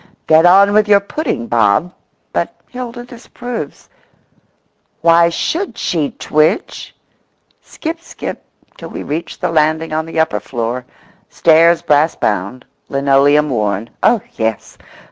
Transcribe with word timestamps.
"Get 0.25 0.47
on 0.47 0.73
with 0.73 0.87
your 0.87 0.99
pudding, 0.99 1.45
Bob;" 1.45 1.93
but 2.33 2.55
Hilda 2.69 3.03
disapproves. 3.03 3.87
"Why 5.01 5.29
should 5.29 5.77
she 5.77 6.09
twitch?" 6.17 6.95
Skip, 7.61 8.01
skip, 8.01 8.43
till 8.79 8.89
we 8.89 9.03
reach 9.03 9.37
the 9.37 9.49
landing 9.51 9.93
on 9.93 10.07
the 10.07 10.19
upper 10.19 10.39
floor; 10.39 10.85
stairs 11.29 11.83
brass 11.83 12.15
bound; 12.15 12.65
linoleum 12.89 13.51
worn; 13.51 13.91
oh, 14.01 14.21
yes! 14.37 14.75